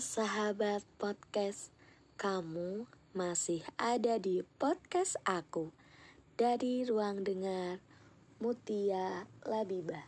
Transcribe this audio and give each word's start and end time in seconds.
Sahabat 0.00 0.80
podcast, 0.96 1.68
kamu 2.16 2.88
masih 3.12 3.60
ada 3.76 4.16
di 4.16 4.40
podcast 4.56 5.20
aku 5.28 5.68
dari 6.40 6.88
ruang 6.88 7.20
dengar 7.20 7.76
Mutia 8.40 9.28
Labiba. 9.44 10.00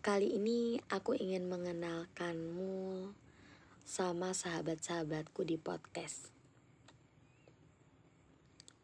Kali 0.00 0.32
ini 0.32 0.80
aku 0.88 1.12
ingin 1.12 1.44
mengenalkanmu 1.44 3.12
sama 3.84 4.32
sahabat-sahabatku 4.32 5.44
di 5.44 5.60
podcast. 5.60 6.32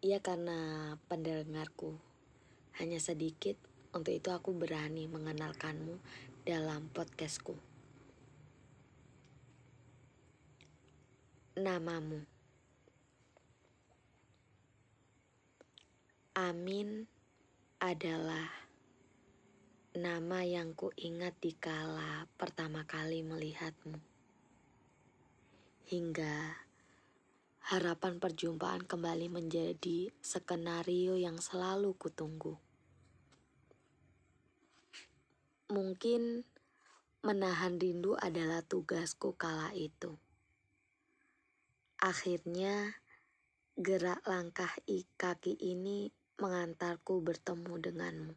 Iya 0.05 0.21
karena 0.21 0.93
pendengarku 1.09 1.97
hanya 2.77 3.01
sedikit, 3.01 3.57
untuk 3.97 4.13
itu 4.13 4.29
aku 4.29 4.53
berani 4.53 5.09
mengenalkanmu 5.09 5.97
dalam 6.45 6.93
podcastku. 6.93 7.70
Namamu 11.61 12.25
Amin 16.33 17.05
adalah 17.77 18.49
nama 19.93 20.41
yang 20.41 20.73
kuingat 20.73 21.37
dikala 21.37 22.25
pertama 22.41 22.89
kali 22.89 23.21
melihatmu. 23.21 24.01
Hingga 25.93 26.65
harapan 27.69 28.17
perjumpaan 28.17 28.89
kembali 28.89 29.29
menjadi 29.29 30.09
skenario 30.25 31.21
yang 31.21 31.37
selalu 31.45 31.93
kutunggu. 31.93 32.57
Mungkin 35.69 36.41
menahan 37.21 37.77
rindu 37.77 38.17
adalah 38.17 38.65
tugasku 38.65 39.37
kala 39.37 39.77
itu. 39.77 40.17
Akhirnya, 42.01 42.97
gerak 43.77 44.25
langkah 44.25 44.73
kaki 45.21 45.53
ini 45.61 46.09
mengantarku 46.41 47.21
bertemu 47.21 47.77
denganmu. 47.77 48.35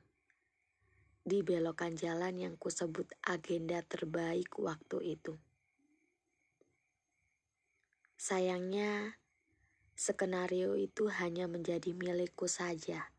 Di 1.24 1.40
belokan 1.48 1.96
jalan 1.96 2.36
yang 2.44 2.56
kusebut 2.60 3.08
agenda 3.24 3.80
terbaik 3.80 4.60
waktu 4.60 5.16
itu. 5.16 5.40
Sayangnya, 8.20 9.16
skenario 9.96 10.76
itu 10.76 11.08
hanya 11.08 11.48
menjadi 11.48 11.96
milikku 11.96 12.52
saja. 12.52 13.16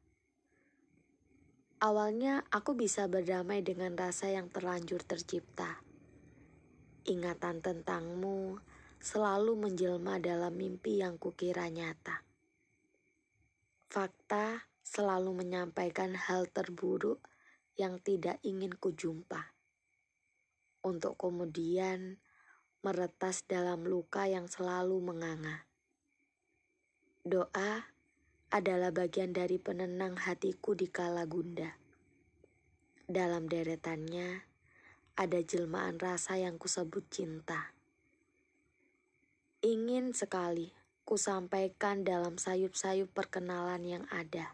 Awalnya 1.80 2.44
aku 2.52 2.76
bisa 2.76 3.08
berdamai 3.08 3.64
dengan 3.64 3.96
rasa 3.96 4.28
yang 4.28 4.52
terlanjur 4.52 5.00
tercipta. 5.08 5.80
Ingatan 7.08 7.64
tentangmu 7.64 8.60
selalu 9.04 9.68
menjelma 9.68 10.16
dalam 10.16 10.56
mimpi 10.56 11.04
yang 11.04 11.20
kukira 11.20 11.68
nyata. 11.68 12.24
Fakta 13.92 14.64
selalu 14.80 15.44
menyampaikan 15.44 16.16
hal 16.16 16.48
terburuk 16.48 17.20
yang 17.76 18.00
tidak 18.00 18.40
ingin 18.40 18.72
kujumpa. 18.72 19.52
Untuk 20.88 21.20
kemudian 21.20 22.16
meretas 22.80 23.44
dalam 23.44 23.84
luka 23.84 24.24
yang 24.24 24.48
selalu 24.48 24.96
menganga. 25.04 25.68
Doa 27.20 27.84
adalah 28.48 28.88
bagian 28.88 29.36
dari 29.36 29.60
penenang 29.60 30.16
hatiku 30.16 30.72
di 30.72 30.88
kala 30.88 31.28
gunda. 31.28 31.76
Dalam 33.04 33.52
deretannya, 33.52 34.48
ada 35.20 35.38
jelmaan 35.44 36.00
rasa 36.00 36.40
yang 36.40 36.56
kusebut 36.56 37.04
cinta 37.12 37.74
ingin 39.64 40.12
sekali 40.12 40.76
kusampaikan 41.08 42.04
dalam 42.04 42.36
sayup-sayup 42.36 43.08
perkenalan 43.16 43.80
yang 43.80 44.04
ada. 44.12 44.52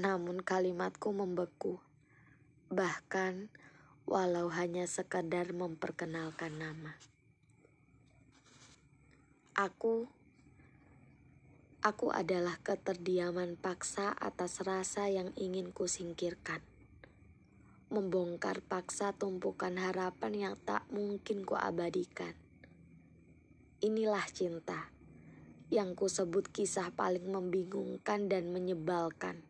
Namun 0.00 0.40
kalimatku 0.40 1.12
membeku, 1.12 1.76
bahkan 2.72 3.52
walau 4.08 4.48
hanya 4.48 4.88
sekadar 4.88 5.52
memperkenalkan 5.52 6.56
nama. 6.56 6.96
Aku 9.52 10.08
Aku 11.84 12.10
adalah 12.10 12.56
keterdiaman 12.64 13.60
paksa 13.60 14.16
atas 14.16 14.64
rasa 14.64 15.12
yang 15.12 15.36
ingin 15.36 15.70
kusingkirkan. 15.76 16.64
Membongkar 17.92 18.64
paksa 18.64 19.12
tumpukan 19.12 19.76
harapan 19.76 20.32
yang 20.34 20.56
tak 20.64 20.88
mungkin 20.88 21.44
kuabadikan 21.44 22.45
Inilah 23.84 24.24
cinta 24.32 24.88
yang 25.68 25.92
kusebut 25.92 26.48
kisah 26.48 26.96
paling 26.96 27.28
membingungkan 27.28 28.24
dan 28.24 28.48
menyebalkan. 28.48 29.44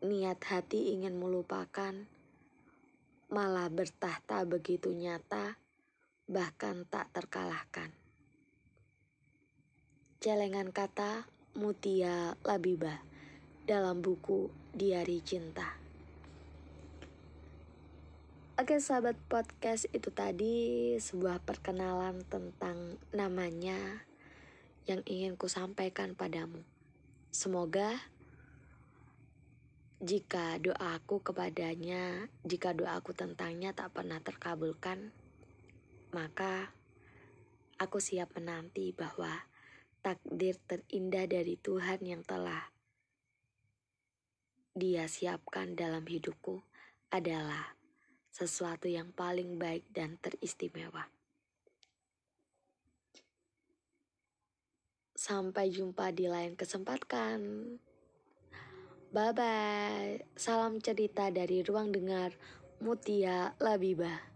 Niat 0.00 0.40
hati 0.48 0.96
ingin 0.96 1.20
melupakan, 1.20 1.92
malah 3.28 3.68
bertahta 3.68 4.48
begitu 4.48 4.96
nyata, 4.96 5.60
bahkan 6.24 6.88
tak 6.88 7.12
terkalahkan. 7.12 7.92
Celengan 10.16 10.72
kata 10.72 11.28
Mutia 11.52 12.32
Labiba 12.48 13.04
dalam 13.68 14.00
buku 14.00 14.48
Diari 14.72 15.20
Cinta. 15.20 15.85
Oke 18.56 18.80
sahabat 18.80 19.20
podcast 19.28 19.84
itu 19.92 20.08
tadi 20.08 20.96
sebuah 20.96 21.44
perkenalan 21.44 22.24
tentang 22.24 22.96
namanya 23.12 23.76
yang 24.88 25.04
ingin 25.04 25.36
ku 25.36 25.44
sampaikan 25.44 26.16
padamu. 26.16 26.64
Semoga 27.28 27.92
jika 30.00 30.56
doaku 30.56 31.20
kepadanya, 31.20 32.32
jika 32.48 32.72
doaku 32.72 33.12
tentangnya 33.12 33.76
tak 33.76 33.92
pernah 33.92 34.24
terkabulkan, 34.24 35.12
maka 36.16 36.72
aku 37.76 38.00
siap 38.00 38.32
menanti 38.40 38.96
bahwa 38.96 39.36
takdir 40.00 40.56
terindah 40.64 41.28
dari 41.28 41.60
Tuhan 41.60 42.00
yang 42.08 42.24
telah 42.24 42.72
dia 44.72 45.04
siapkan 45.04 45.76
dalam 45.76 46.08
hidupku 46.08 46.64
adalah 47.12 47.75
sesuatu 48.36 48.84
yang 48.84 49.16
paling 49.16 49.56
baik 49.56 49.88
dan 49.96 50.20
teristimewa. 50.20 51.08
Sampai 55.16 55.72
jumpa 55.72 56.12
di 56.12 56.28
lain 56.28 56.52
kesempatan. 56.52 57.40
Bye 59.08 59.32
bye. 59.32 60.20
Salam 60.36 60.84
cerita 60.84 61.32
dari 61.32 61.64
ruang 61.64 61.88
dengar 61.88 62.36
Mutia 62.84 63.56
Labibah. 63.56 64.35